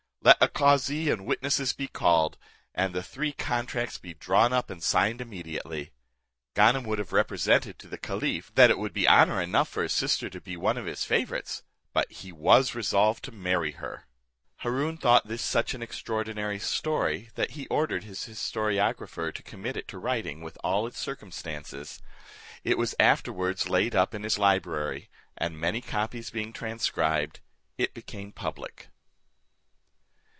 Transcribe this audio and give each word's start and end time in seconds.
Let 0.23 0.37
a 0.39 0.47
cauzee 0.49 1.09
and 1.09 1.25
witnesses 1.25 1.73
be 1.73 1.87
called, 1.87 2.37
and 2.75 2.93
the 2.93 3.01
three 3.01 3.31
contracts 3.33 3.97
be 3.97 4.13
drawn 4.13 4.53
up 4.53 4.69
and 4.69 4.81
signed 4.83 5.19
immediately." 5.19 5.93
Ganem 6.53 6.83
would 6.83 6.99
have 6.99 7.11
represented 7.11 7.79
to 7.79 7.87
the 7.87 7.97
caliph, 7.97 8.51
that 8.53 8.69
it 8.69 8.77
would 8.77 8.93
be 8.93 9.07
honour 9.07 9.41
enough 9.41 9.67
for 9.67 9.81
his 9.81 9.93
sister 9.93 10.29
to 10.29 10.39
be 10.39 10.55
one 10.55 10.77
of 10.77 10.85
his 10.85 11.05
favourites; 11.05 11.63
but 11.91 12.11
he 12.11 12.31
was 12.31 12.75
resolved 12.75 13.23
to 13.23 13.31
marry 13.31 13.71
her. 13.71 14.05
Haroon 14.57 14.95
thought 14.95 15.27
this 15.27 15.41
such 15.41 15.73
an 15.73 15.81
extraordinary 15.81 16.59
story, 16.59 17.31
that 17.33 17.51
he 17.51 17.65
ordered 17.69 18.03
his 18.03 18.25
historiographer 18.25 19.33
to 19.33 19.41
commit 19.41 19.75
it 19.75 19.87
to 19.87 19.97
writing 19.97 20.41
with 20.41 20.55
all 20.63 20.85
its 20.85 20.99
circumstances. 20.99 21.99
It 22.63 22.77
was 22.77 22.93
afterwards 22.99 23.69
laid 23.69 23.95
up 23.95 24.13
in 24.13 24.21
his 24.21 24.37
library, 24.37 25.09
and 25.35 25.57
many 25.59 25.81
copies 25.81 26.29
being 26.29 26.53
transcribed, 26.53 27.39
it 27.79 27.95
became 27.95 28.31
public. 28.31 28.87